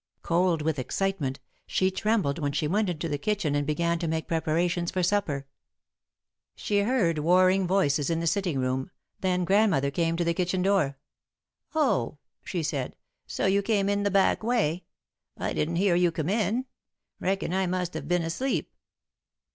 Cold 0.23 0.63
with 0.63 0.79
excitement, 0.79 1.39
she 1.67 1.91
trembled 1.91 2.39
when 2.39 2.51
she 2.51 2.67
went 2.67 2.89
into 2.89 3.07
the 3.07 3.19
kitchen 3.19 3.53
and 3.53 3.67
began 3.67 3.99
to 3.99 4.07
make 4.07 4.27
preparations 4.27 4.89
for 4.89 5.03
supper. 5.03 5.45
She 6.55 6.79
heard 6.79 7.19
warring 7.19 7.67
voices 7.67 8.09
in 8.09 8.19
the 8.19 8.25
sitting 8.25 8.57
room, 8.57 8.89
then 9.19 9.45
Grandmother 9.45 9.91
came 9.91 10.17
to 10.17 10.23
the 10.23 10.33
kitchen 10.33 10.63
door. 10.63 10.97
[Sidenote: 11.69 11.73
The 11.73 11.79
Old 11.79 11.85
Photograph] 11.85 12.17
"Oh," 12.17 12.17
she 12.45 12.63
said. 12.63 12.95
"So 13.27 13.45
you 13.45 13.61
came 13.61 13.87
in 13.89 14.01
the 14.01 14.09
back 14.09 14.41
way. 14.41 14.85
I 15.37 15.53
didn't 15.53 15.75
hear 15.75 15.93
you 15.93 16.11
come 16.11 16.29
in. 16.29 16.65
Reckon 17.19 17.53
I 17.53 17.67
must 17.67 17.93
have 17.93 18.07
been 18.07 18.23
asleep." 18.23 18.73